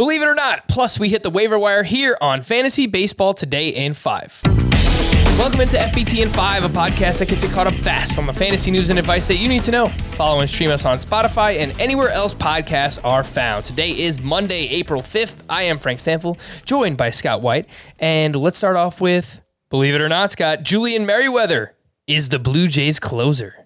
Believe 0.00 0.22
it 0.22 0.28
or 0.28 0.34
not, 0.34 0.66
plus 0.66 0.98
we 0.98 1.10
hit 1.10 1.22
the 1.22 1.28
waiver 1.28 1.58
wire 1.58 1.82
here 1.82 2.16
on 2.22 2.42
Fantasy 2.42 2.86
Baseball 2.86 3.34
Today 3.34 3.68
in 3.68 3.92
5. 3.92 4.40
Welcome 5.36 5.60
into 5.60 5.76
FBT 5.76 6.22
in 6.22 6.30
5, 6.30 6.64
a 6.64 6.68
podcast 6.68 7.18
that 7.18 7.28
gets 7.28 7.44
you 7.44 7.50
caught 7.50 7.66
up 7.66 7.74
fast 7.84 8.18
on 8.18 8.24
the 8.24 8.32
fantasy 8.32 8.70
news 8.70 8.88
and 8.88 8.98
advice 8.98 9.28
that 9.28 9.36
you 9.36 9.46
need 9.46 9.62
to 9.64 9.70
know. 9.70 9.88
Follow 10.12 10.40
and 10.40 10.48
stream 10.48 10.70
us 10.70 10.86
on 10.86 10.96
Spotify 10.96 11.58
and 11.58 11.78
anywhere 11.78 12.08
else 12.08 12.32
podcasts 12.32 12.98
are 13.04 13.22
found. 13.22 13.66
Today 13.66 13.90
is 13.90 14.18
Monday, 14.18 14.68
April 14.68 15.02
5th. 15.02 15.42
I 15.50 15.64
am 15.64 15.78
Frank 15.78 15.98
Stampfl, 15.98 16.38
joined 16.64 16.96
by 16.96 17.10
Scott 17.10 17.42
White. 17.42 17.68
And 17.98 18.34
let's 18.34 18.56
start 18.56 18.76
off 18.76 19.02
with, 19.02 19.42
believe 19.68 19.94
it 19.94 20.00
or 20.00 20.08
not, 20.08 20.32
Scott, 20.32 20.62
Julian 20.62 21.04
Merryweather 21.04 21.76
is 22.06 22.30
the 22.30 22.38
Blue 22.38 22.68
Jays 22.68 22.98
closer. 22.98 23.59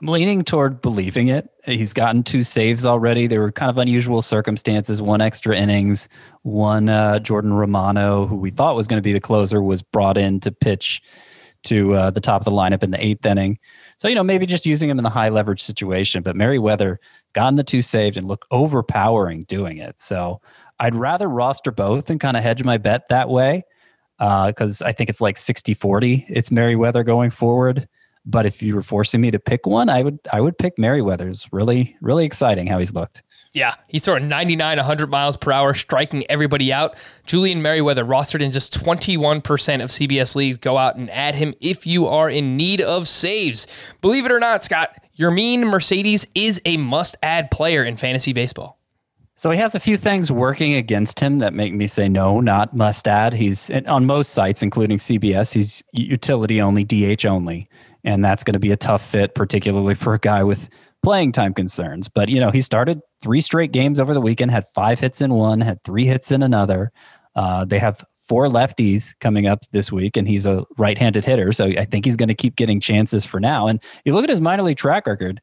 I'm 0.00 0.08
leaning 0.08 0.44
toward 0.44 0.80
believing 0.80 1.28
it. 1.28 1.50
He's 1.66 1.92
gotten 1.92 2.22
two 2.22 2.42
saves 2.42 2.86
already. 2.86 3.26
They 3.26 3.36
were 3.36 3.52
kind 3.52 3.68
of 3.68 3.76
unusual 3.76 4.22
circumstances. 4.22 5.02
One 5.02 5.20
extra 5.20 5.54
innings. 5.54 6.08
One 6.42 6.88
uh, 6.88 7.18
Jordan 7.18 7.52
Romano, 7.52 8.26
who 8.26 8.36
we 8.36 8.50
thought 8.50 8.76
was 8.76 8.86
going 8.86 8.96
to 8.98 9.02
be 9.02 9.12
the 9.12 9.20
closer, 9.20 9.62
was 9.62 9.82
brought 9.82 10.16
in 10.16 10.40
to 10.40 10.52
pitch 10.52 11.02
to 11.64 11.92
uh, 11.92 12.10
the 12.10 12.20
top 12.20 12.40
of 12.40 12.46
the 12.46 12.50
lineup 12.50 12.82
in 12.82 12.90
the 12.90 13.04
eighth 13.04 13.26
inning. 13.26 13.58
So 13.98 14.08
you 14.08 14.14
know 14.14 14.24
maybe 14.24 14.46
just 14.46 14.64
using 14.64 14.88
him 14.88 14.98
in 14.98 15.04
the 15.04 15.10
high 15.10 15.28
leverage 15.28 15.62
situation. 15.62 16.22
But 16.22 16.34
Merryweather 16.34 16.98
gotten 17.34 17.56
the 17.56 17.64
two 17.64 17.82
saved 17.82 18.16
and 18.16 18.26
looked 18.26 18.46
overpowering 18.50 19.44
doing 19.44 19.76
it. 19.76 20.00
So 20.00 20.40
I'd 20.78 20.96
rather 20.96 21.28
roster 21.28 21.70
both 21.70 22.08
and 22.08 22.18
kind 22.18 22.38
of 22.38 22.42
hedge 22.42 22.64
my 22.64 22.78
bet 22.78 23.10
that 23.10 23.28
way 23.28 23.64
because 24.18 24.80
uh, 24.80 24.86
I 24.86 24.92
think 24.92 25.10
it's 25.10 25.20
like 25.20 25.36
60 25.36 25.74
40. 25.74 26.24
It's 26.30 26.50
Merryweather 26.50 27.04
going 27.04 27.30
forward. 27.30 27.86
But 28.26 28.46
if 28.46 28.62
you 28.62 28.74
were 28.74 28.82
forcing 28.82 29.20
me 29.20 29.30
to 29.30 29.38
pick 29.38 29.66
one, 29.66 29.88
I 29.88 30.02
would 30.02 30.18
I 30.32 30.40
would 30.40 30.58
pick 30.58 30.78
Merryweather's. 30.78 31.48
Really, 31.52 31.96
really 32.00 32.24
exciting 32.24 32.66
how 32.66 32.78
he's 32.78 32.94
looked. 32.94 33.22
Yeah, 33.52 33.74
he's 33.88 34.04
throwing 34.04 34.28
99, 34.28 34.76
100 34.76 35.10
miles 35.10 35.36
per 35.36 35.50
hour, 35.50 35.74
striking 35.74 36.24
everybody 36.30 36.72
out. 36.72 36.96
Julian 37.26 37.62
Merryweather 37.62 38.04
rostered 38.04 38.42
in 38.42 38.52
just 38.52 38.78
21% 38.80 39.38
of 39.82 39.90
CBS 39.90 40.36
leagues. 40.36 40.56
Go 40.56 40.78
out 40.78 40.94
and 40.96 41.10
add 41.10 41.34
him 41.34 41.54
if 41.60 41.84
you 41.84 42.06
are 42.06 42.30
in 42.30 42.56
need 42.56 42.80
of 42.80 43.08
saves. 43.08 43.66
Believe 44.02 44.24
it 44.24 44.30
or 44.30 44.38
not, 44.38 44.62
Scott, 44.62 44.94
Yermin 45.18 45.68
Mercedes 45.68 46.28
is 46.36 46.62
a 46.64 46.76
must 46.76 47.16
add 47.24 47.50
player 47.50 47.82
in 47.82 47.96
fantasy 47.96 48.32
baseball. 48.32 48.78
So 49.34 49.50
he 49.50 49.58
has 49.58 49.74
a 49.74 49.80
few 49.80 49.96
things 49.96 50.30
working 50.30 50.74
against 50.74 51.18
him 51.18 51.38
that 51.38 51.54
make 51.54 51.72
me 51.72 51.86
say 51.86 52.08
no, 52.08 52.40
not 52.40 52.76
must 52.76 53.08
add. 53.08 53.32
He's 53.32 53.70
on 53.86 54.04
most 54.04 54.32
sites, 54.32 54.62
including 54.62 54.98
CBS, 54.98 55.54
he's 55.54 55.82
utility 55.92 56.60
only, 56.60 56.84
DH 56.84 57.24
only 57.26 57.66
and 58.04 58.24
that's 58.24 58.44
going 58.44 58.54
to 58.54 58.60
be 58.60 58.72
a 58.72 58.76
tough 58.76 59.02
fit, 59.02 59.34
particularly 59.34 59.94
for 59.94 60.14
a 60.14 60.18
guy 60.18 60.42
with 60.42 60.68
playing 61.02 61.32
time 61.32 61.54
concerns. 61.54 62.08
But 62.08 62.28
you 62.28 62.40
know, 62.40 62.50
he 62.50 62.60
started 62.60 63.00
three 63.22 63.40
straight 63.40 63.72
games 63.72 64.00
over 64.00 64.14
the 64.14 64.20
weekend, 64.20 64.50
had 64.50 64.68
five 64.74 65.00
hits 65.00 65.20
in 65.20 65.34
one, 65.34 65.60
had 65.60 65.82
three 65.84 66.06
hits 66.06 66.30
in 66.30 66.42
another. 66.42 66.92
Uh, 67.34 67.64
they 67.64 67.78
have 67.78 68.04
four 68.28 68.46
lefties 68.46 69.18
coming 69.20 69.46
up 69.46 69.64
this 69.72 69.90
week, 69.90 70.16
and 70.16 70.28
he's 70.28 70.46
a 70.46 70.64
right-handed 70.78 71.24
hitter, 71.24 71.52
so 71.52 71.66
I 71.66 71.84
think 71.84 72.04
he's 72.04 72.16
going 72.16 72.28
to 72.28 72.34
keep 72.34 72.54
getting 72.54 72.80
chances 72.80 73.26
for 73.26 73.40
now. 73.40 73.66
And 73.66 73.82
you 74.04 74.14
look 74.14 74.24
at 74.24 74.30
his 74.30 74.40
minor 74.40 74.62
league 74.62 74.76
track 74.76 75.06
record. 75.06 75.40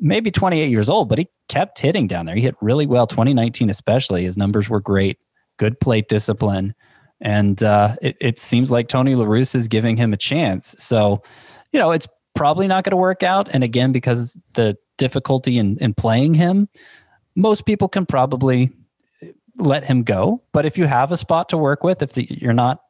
Maybe 0.00 0.30
28 0.30 0.68
years 0.68 0.90
old, 0.90 1.08
but 1.08 1.18
he 1.18 1.28
kept 1.48 1.80
hitting 1.80 2.06
down 2.06 2.26
there. 2.26 2.34
He 2.34 2.42
hit 2.42 2.54
really 2.60 2.86
well, 2.86 3.06
2019 3.06 3.70
especially. 3.70 4.24
His 4.24 4.36
numbers 4.36 4.68
were 4.68 4.80
great, 4.80 5.18
good 5.56 5.80
plate 5.80 6.08
discipline, 6.08 6.74
and 7.22 7.62
uh, 7.62 7.96
it, 8.02 8.18
it 8.20 8.38
seems 8.38 8.70
like 8.70 8.88
Tony 8.88 9.14
La 9.14 9.26
is 9.32 9.66
giving 9.66 9.96
him 9.96 10.12
a 10.12 10.18
chance. 10.18 10.74
So 10.76 11.22
you 11.72 11.78
know, 11.78 11.90
it's 11.90 12.08
probably 12.34 12.66
not 12.66 12.84
going 12.84 12.92
to 12.92 12.96
work 12.96 13.22
out. 13.22 13.48
And 13.52 13.64
again, 13.64 13.92
because 13.92 14.38
the 14.54 14.76
difficulty 14.96 15.58
in, 15.58 15.78
in 15.78 15.94
playing 15.94 16.34
him, 16.34 16.68
most 17.34 17.66
people 17.66 17.88
can 17.88 18.06
probably 18.06 18.70
let 19.56 19.84
him 19.84 20.02
go. 20.02 20.42
But 20.52 20.66
if 20.66 20.78
you 20.78 20.86
have 20.86 21.12
a 21.12 21.16
spot 21.16 21.48
to 21.50 21.58
work 21.58 21.82
with, 21.82 22.02
if 22.02 22.12
the, 22.12 22.26
you're 22.30 22.52
not 22.52 22.80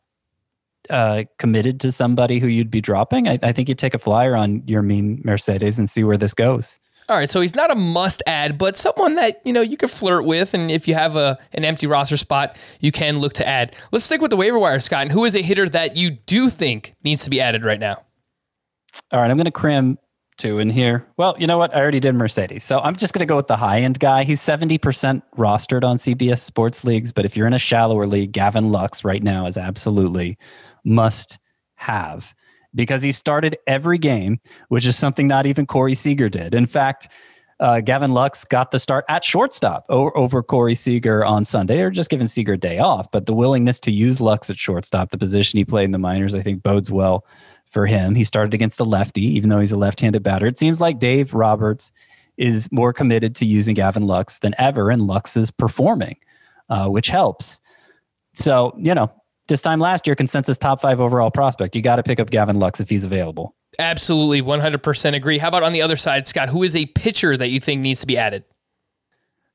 uh, 0.90 1.24
committed 1.38 1.80
to 1.80 1.92
somebody 1.92 2.38
who 2.38 2.46
you'd 2.46 2.70
be 2.70 2.80
dropping, 2.80 3.28
I, 3.28 3.38
I 3.42 3.52
think 3.52 3.68
you 3.68 3.74
take 3.74 3.94
a 3.94 3.98
flyer 3.98 4.36
on 4.36 4.62
Yermin 4.62 5.24
Mercedes 5.24 5.78
and 5.78 5.88
see 5.88 6.04
where 6.04 6.16
this 6.16 6.34
goes. 6.34 6.78
All 7.08 7.16
right, 7.16 7.30
so 7.30 7.40
he's 7.40 7.54
not 7.54 7.70
a 7.70 7.74
must 7.74 8.22
add, 8.26 8.58
but 8.58 8.76
someone 8.76 9.14
that 9.14 9.40
you 9.42 9.52
know 9.54 9.62
you 9.62 9.78
could 9.78 9.90
flirt 9.90 10.26
with, 10.26 10.52
and 10.52 10.70
if 10.70 10.86
you 10.86 10.92
have 10.92 11.16
a 11.16 11.38
an 11.54 11.64
empty 11.64 11.86
roster 11.86 12.18
spot, 12.18 12.58
you 12.80 12.92
can 12.92 13.18
look 13.18 13.32
to 13.34 13.48
add. 13.48 13.74
Let's 13.92 14.04
stick 14.04 14.20
with 14.20 14.30
the 14.30 14.36
waiver 14.36 14.58
wire, 14.58 14.78
Scott. 14.78 15.02
And 15.02 15.12
who 15.12 15.24
is 15.24 15.34
a 15.34 15.40
hitter 15.40 15.66
that 15.70 15.96
you 15.96 16.10
do 16.10 16.50
think 16.50 16.94
needs 17.04 17.24
to 17.24 17.30
be 17.30 17.40
added 17.40 17.64
right 17.64 17.80
now? 17.80 18.02
All 19.12 19.20
right, 19.20 19.30
I'm 19.30 19.36
going 19.36 19.46
to 19.46 19.50
cram 19.50 19.98
two 20.38 20.58
in 20.58 20.70
here. 20.70 21.06
Well, 21.16 21.36
you 21.38 21.46
know 21.46 21.58
what? 21.58 21.74
I 21.74 21.80
already 21.80 22.00
did 22.00 22.14
Mercedes. 22.14 22.64
So 22.64 22.78
I'm 22.80 22.96
just 22.96 23.12
going 23.12 23.20
to 23.20 23.26
go 23.26 23.36
with 23.36 23.48
the 23.48 23.56
high 23.56 23.80
end 23.80 23.98
guy. 23.98 24.24
He's 24.24 24.40
70% 24.40 25.22
rostered 25.36 25.84
on 25.84 25.96
CBS 25.96 26.38
sports 26.38 26.84
leagues. 26.84 27.12
But 27.12 27.24
if 27.24 27.36
you're 27.36 27.46
in 27.46 27.52
a 27.52 27.58
shallower 27.58 28.06
league, 28.06 28.32
Gavin 28.32 28.70
Lux 28.70 29.04
right 29.04 29.22
now 29.22 29.46
is 29.46 29.58
absolutely 29.58 30.38
must 30.84 31.38
have 31.74 32.34
because 32.74 33.02
he 33.02 33.12
started 33.12 33.56
every 33.66 33.98
game, 33.98 34.38
which 34.68 34.86
is 34.86 34.96
something 34.96 35.26
not 35.26 35.46
even 35.46 35.66
Corey 35.66 35.94
Seager 35.94 36.28
did. 36.28 36.54
In 36.54 36.66
fact, 36.66 37.08
uh, 37.60 37.80
Gavin 37.80 38.12
Lux 38.12 38.44
got 38.44 38.70
the 38.70 38.78
start 38.78 39.04
at 39.08 39.24
shortstop 39.24 39.84
over, 39.88 40.16
over 40.16 40.42
Corey 40.42 40.76
Seager 40.76 41.24
on 41.24 41.44
Sunday, 41.44 41.80
or 41.80 41.90
just 41.90 42.10
giving 42.10 42.28
Seager 42.28 42.52
a 42.52 42.58
day 42.58 42.78
off. 42.78 43.10
But 43.10 43.26
the 43.26 43.34
willingness 43.34 43.80
to 43.80 43.90
use 43.90 44.20
Lux 44.20 44.48
at 44.48 44.56
shortstop, 44.56 45.10
the 45.10 45.18
position 45.18 45.56
he 45.56 45.64
played 45.64 45.86
in 45.86 45.90
the 45.90 45.98
minors, 45.98 46.34
I 46.34 46.42
think 46.42 46.62
bodes 46.62 46.90
well 46.90 47.24
for 47.70 47.86
him. 47.86 48.14
He 48.14 48.24
started 48.24 48.54
against 48.54 48.80
a 48.80 48.84
lefty, 48.84 49.22
even 49.22 49.50
though 49.50 49.60
he's 49.60 49.72
a 49.72 49.78
left 49.78 50.00
handed 50.00 50.22
batter. 50.22 50.46
It 50.46 50.58
seems 50.58 50.80
like 50.80 50.98
Dave 50.98 51.34
Roberts 51.34 51.92
is 52.36 52.70
more 52.70 52.92
committed 52.92 53.34
to 53.36 53.44
using 53.44 53.74
Gavin 53.74 54.06
Lux 54.06 54.38
than 54.38 54.54
ever, 54.58 54.90
and 54.90 55.02
Lux 55.02 55.36
is 55.36 55.50
performing, 55.50 56.16
uh, 56.68 56.88
which 56.88 57.08
helps. 57.08 57.60
So, 58.34 58.74
you 58.78 58.94
know, 58.94 59.10
this 59.48 59.62
time 59.62 59.80
last 59.80 60.06
year, 60.06 60.14
consensus 60.14 60.56
top 60.56 60.80
five 60.80 61.00
overall 61.00 61.30
prospect. 61.30 61.74
You 61.74 61.82
got 61.82 61.96
to 61.96 62.02
pick 62.02 62.20
up 62.20 62.30
Gavin 62.30 62.58
Lux 62.58 62.80
if 62.80 62.88
he's 62.88 63.04
available. 63.04 63.54
Absolutely, 63.78 64.42
100% 64.42 65.14
agree. 65.14 65.38
How 65.38 65.48
about 65.48 65.62
on 65.62 65.72
the 65.72 65.82
other 65.82 65.96
side, 65.96 66.26
Scott? 66.26 66.48
Who 66.48 66.62
is 66.62 66.74
a 66.74 66.86
pitcher 66.86 67.36
that 67.36 67.48
you 67.48 67.60
think 67.60 67.80
needs 67.80 68.00
to 68.00 68.06
be 68.06 68.16
added? 68.16 68.44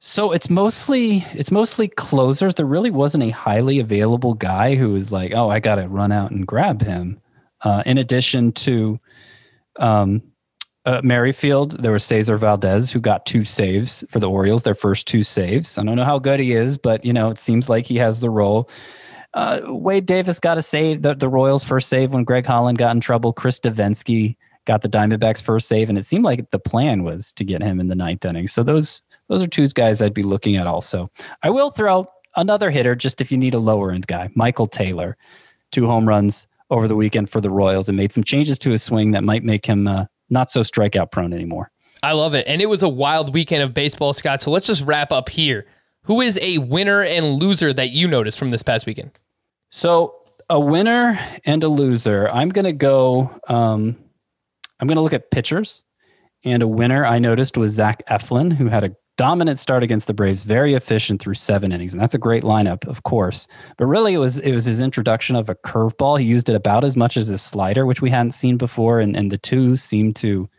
So 0.05 0.33
it's 0.33 0.49
mostly 0.49 1.25
it's 1.33 1.49
mostly 1.49 1.87
closers. 1.87 2.55
There 2.55 2.65
really 2.65 2.89
wasn't 2.89 3.23
a 3.23 3.29
highly 3.29 3.79
available 3.79 4.33
guy 4.33 4.75
who 4.75 4.89
was 4.89 5.13
like, 5.13 5.31
oh, 5.33 5.49
I 5.49 5.61
got 5.61 5.75
to 5.75 5.87
run 5.87 6.11
out 6.11 6.31
and 6.31 6.45
grab 6.45 6.81
him. 6.81 7.21
Uh, 7.63 7.83
in 7.85 7.97
addition 7.97 8.51
to 8.51 8.99
um, 9.79 10.21
uh, 10.85 11.01
Merrifield, 11.03 11.81
there 11.81 11.91
was 11.91 12.03
Cesar 12.03 12.37
Valdez 12.37 12.91
who 12.91 12.99
got 12.99 13.25
two 13.25 13.45
saves 13.45 14.03
for 14.09 14.19
the 14.19 14.29
Orioles, 14.29 14.63
their 14.63 14.75
first 14.75 15.07
two 15.07 15.23
saves. 15.23 15.77
I 15.77 15.83
don't 15.83 15.95
know 15.95 16.03
how 16.03 16.19
good 16.19 16.39
he 16.39 16.53
is, 16.53 16.77
but 16.77 17.05
you 17.05 17.13
know 17.13 17.29
it 17.29 17.39
seems 17.39 17.69
like 17.69 17.85
he 17.85 17.97
has 17.97 18.19
the 18.19 18.29
role. 18.29 18.69
Uh, 19.33 19.61
Wade 19.65 20.05
Davis 20.05 20.39
got 20.39 20.57
a 20.57 20.61
save, 20.61 21.01
the, 21.01 21.15
the 21.15 21.29
Royals' 21.29 21.63
first 21.63 21.89
save 21.89 22.13
when 22.13 22.23
Greg 22.23 22.45
Holland 22.45 22.77
got 22.77 22.95
in 22.95 23.01
trouble. 23.01 23.33
Chris 23.33 23.59
Devenski 23.59 24.35
got 24.65 24.81
the 24.81 24.89
Diamondbacks' 24.89 25.41
first 25.41 25.67
save, 25.67 25.89
and 25.89 25.97
it 25.97 26.05
seemed 26.05 26.23
like 26.23 26.51
the 26.51 26.59
plan 26.59 27.03
was 27.03 27.33
to 27.33 27.43
get 27.43 27.63
him 27.63 27.79
in 27.79 27.87
the 27.87 27.95
ninth 27.95 28.25
inning. 28.25 28.47
So 28.47 28.61
those 28.61 29.01
those 29.29 29.41
are 29.41 29.47
two 29.47 29.67
guys 29.69 30.01
I'd 30.01 30.13
be 30.13 30.23
looking 30.23 30.57
at 30.57 30.67
also. 30.67 31.09
I 31.41 31.49
will 31.49 31.71
throw 31.71 32.07
another 32.35 32.69
hitter 32.69 32.95
just 32.95 33.21
if 33.21 33.31
you 33.31 33.37
need 33.37 33.53
a 33.53 33.59
lower 33.59 33.91
end 33.91 34.07
guy, 34.07 34.29
Michael 34.35 34.67
Taylor, 34.67 35.17
two 35.71 35.87
home 35.87 36.07
runs 36.07 36.47
over 36.73 36.87
the 36.87 36.95
weekend 36.95 37.29
for 37.29 37.39
the 37.39 37.49
Royals 37.49 37.87
and 37.87 37.95
made 37.95 38.11
some 38.11 38.23
changes 38.23 38.57
to 38.59 38.71
his 38.71 38.81
swing 38.81 39.11
that 39.11 39.23
might 39.23 39.43
make 39.43 39.65
him 39.65 39.87
uh, 39.87 40.05
not 40.29 40.49
so 40.49 40.61
strikeout 40.61 41.11
prone 41.11 41.31
anymore. 41.31 41.71
I 42.01 42.13
love 42.13 42.33
it. 42.33 42.47
And 42.47 42.61
it 42.61 42.65
was 42.65 42.83
a 42.83 42.89
wild 42.89 43.33
weekend 43.33 43.61
of 43.63 43.73
baseball, 43.73 44.11
Scott. 44.11 44.41
So 44.41 44.51
let's 44.51 44.65
just 44.65 44.85
wrap 44.85 45.11
up 45.11 45.29
here. 45.29 45.67
Who 46.05 46.19
is 46.19 46.37
a 46.41 46.57
winner 46.57 47.03
and 47.03 47.33
loser 47.33 47.71
that 47.71 47.91
you 47.91 48.07
noticed 48.07 48.37
from 48.37 48.49
this 48.49 48.63
past 48.63 48.85
weekend? 48.85 49.11
So, 49.69 50.15
a 50.49 50.59
winner 50.59 51.17
and 51.45 51.63
a 51.63 51.69
loser. 51.69 52.29
I'm 52.29 52.49
going 52.49 52.65
to 52.65 52.73
go, 52.73 53.39
um, 53.47 53.95
I'm 54.79 54.87
going 54.87 54.97
to 54.97 55.01
look 55.01 55.13
at 55.13 55.31
pitchers. 55.31 55.83
And 56.43 56.61
a 56.61 56.67
winner 56.67 57.05
I 57.05 57.19
noticed 57.19 57.55
was 57.57 57.71
Zach 57.71 58.05
Eflin, 58.07 58.51
who 58.51 58.67
had 58.67 58.83
a 58.83 58.95
dominant 59.23 59.57
start 59.57 59.83
against 59.83 60.07
the 60.07 60.13
Braves, 60.13 60.43
very 60.43 60.73
efficient 60.73 61.21
through 61.21 61.35
seven 61.35 61.71
innings, 61.71 61.93
and 61.93 62.01
that's 62.01 62.13
a 62.13 62.17
great 62.17 62.43
lineup, 62.43 62.85
of 62.89 63.03
course. 63.03 63.47
But 63.77 63.85
really, 63.85 64.13
it 64.13 64.17
was 64.17 64.37
it 64.39 64.51
was 64.51 64.65
his 64.65 64.81
introduction 64.81 65.37
of 65.37 65.49
a 65.49 65.55
curveball. 65.55 66.19
He 66.19 66.25
used 66.25 66.49
it 66.49 66.55
about 66.57 66.83
as 66.83 66.97
much 66.97 67.15
as 67.15 67.27
his 67.27 67.41
slider, 67.41 67.85
which 67.85 68.01
we 68.01 68.09
hadn't 68.09 68.33
seen 68.33 68.57
before, 68.57 68.99
and 68.99 69.15
and 69.15 69.31
the 69.31 69.37
two 69.37 69.77
seemed 69.77 70.17
to. 70.17 70.49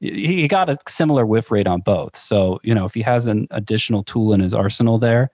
He 0.00 0.48
got 0.48 0.68
a 0.68 0.76
similar 0.88 1.24
whiff 1.26 1.52
rate 1.52 1.68
on 1.68 1.80
both. 1.80 2.16
So 2.16 2.58
you 2.64 2.74
know, 2.74 2.86
if 2.86 2.94
he 2.94 3.02
has 3.02 3.28
an 3.28 3.46
additional 3.52 4.02
tool 4.02 4.32
in 4.32 4.40
his 4.40 4.52
arsenal 4.52 4.98
there, 4.98 5.30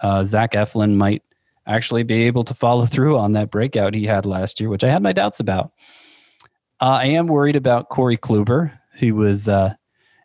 uh, 0.00 0.24
Zach 0.24 0.52
Eflin 0.52 0.94
might 0.94 1.22
actually 1.66 2.02
be 2.02 2.22
able 2.22 2.44
to 2.44 2.54
follow 2.54 2.86
through 2.94 3.18
on 3.18 3.32
that 3.32 3.50
breakout 3.50 3.92
he 3.92 4.06
had 4.06 4.24
last 4.24 4.58
year, 4.58 4.70
which 4.70 4.84
I 4.84 4.88
had 4.88 5.02
my 5.02 5.12
doubts 5.12 5.38
about. 5.38 5.72
Uh, 6.80 7.00
I 7.02 7.06
am 7.08 7.26
worried 7.26 7.56
about 7.56 7.90
Corey 7.90 8.16
Kluber. 8.16 8.72
He 8.94 9.12
was 9.12 9.50
uh, 9.50 9.74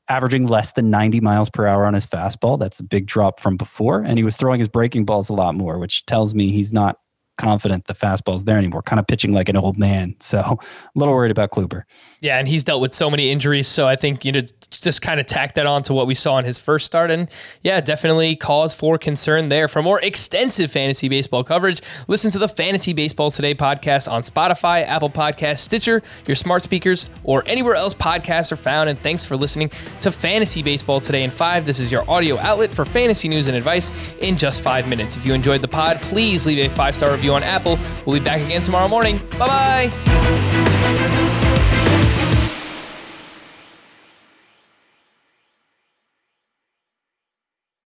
averaging 0.09 0.47
less 0.47 0.71
than 0.71 0.89
90 0.89 1.19
miles 1.21 1.49
per 1.49 1.67
hour 1.67 1.85
on 1.85 1.93
his 1.93 2.07
fastball. 2.07 2.57
That's 2.59 2.79
a 2.79 2.83
big 2.83 3.05
drop 3.05 3.39
from 3.39 3.57
before. 3.57 4.01
And 4.01 4.17
he 4.17 4.23
was 4.23 4.37
throwing 4.37 4.59
his 4.59 4.69
breaking 4.69 5.05
balls 5.05 5.29
a 5.29 5.33
lot 5.33 5.55
more, 5.55 5.79
which 5.79 6.05
tells 6.05 6.33
me 6.33 6.51
he's 6.51 6.73
not 6.73 6.99
confident 7.37 7.85
the 7.85 7.93
fastball's 7.93 8.43
there 8.43 8.57
anymore. 8.57 8.81
Kind 8.81 8.99
of 8.99 9.07
pitching 9.07 9.31
like 9.31 9.49
an 9.49 9.57
old 9.57 9.77
man. 9.77 10.15
So 10.27 10.39
a 10.39 10.57
little 10.99 11.13
worried 11.13 11.31
about 11.31 11.51
Kluber. 11.51 11.83
Yeah, 12.19 12.37
and 12.37 12.49
he's 12.49 12.63
dealt 12.63 12.81
with 12.81 12.93
so 12.93 13.09
many 13.09 13.31
injuries. 13.31 13.67
So 13.67 13.87
I 13.87 13.95
think, 13.95 14.25
you 14.25 14.31
know, 14.33 14.41
just 14.71 15.01
kind 15.01 15.19
of 15.19 15.25
tack 15.25 15.53
that 15.53 15.65
on 15.65 15.83
to 15.83 15.93
what 15.93 16.05
we 16.05 16.15
saw 16.15 16.37
in 16.37 16.43
his 16.43 16.59
first 16.59 16.85
start. 16.85 17.11
And 17.11 17.29
yeah, 17.61 17.79
definitely 17.79 18.35
cause 18.35 18.73
for 18.73 18.97
concern 18.97 19.47
there. 19.49 19.67
For 19.67 19.81
more 19.81 20.01
extensive 20.01 20.71
fantasy 20.71 21.07
baseball 21.07 21.43
coverage, 21.43 21.81
listen 22.07 22.29
to 22.31 22.39
the 22.39 22.47
Fantasy 22.47 22.91
Baseball 22.93 23.31
Today 23.31 23.55
podcast 23.55 24.11
on 24.11 24.23
Spotify, 24.23 24.85
Apple 24.85 25.09
Podcast, 25.09 25.59
Stitcher, 25.59 26.03
your 26.25 26.35
smart 26.35 26.63
speakers, 26.63 27.09
or 27.23 27.43
anywhere 27.45 27.75
else 27.75 27.93
podcasts 27.93 28.51
are 28.51 28.57
found. 28.57 28.89
And 28.89 28.99
thanks 28.99 29.23
for 29.23 29.37
listening 29.37 29.69
to 30.01 30.11
Fantasy 30.11 30.63
Baseball 30.63 30.99
Today 30.99 31.23
in 31.23 31.31
5. 31.31 31.65
This 31.65 31.79
is 31.79 31.91
your 31.91 32.09
audio 32.09 32.37
outlet 32.39 32.73
for 32.73 32.83
fantasy 32.83 33.29
news 33.29 33.47
and 33.47 33.55
advice 33.55 33.91
in 34.19 34.37
just 34.37 34.61
five 34.61 34.87
minutes. 34.89 35.15
If 35.15 35.25
you 35.25 35.33
enjoyed 35.33 35.61
the 35.61 35.67
pod, 35.67 36.01
please 36.01 36.45
leave 36.45 36.65
a 36.65 36.69
five 36.73 36.95
star 36.95 37.13
review 37.27 37.33
on 37.35 37.43
Apple. 37.43 37.77
We'll 38.05 38.19
be 38.19 38.25
back 38.25 38.41
again 38.41 38.61
tomorrow 38.61 38.87
morning. 38.87 39.19
Bye 39.37 39.89
bye. 39.91 41.33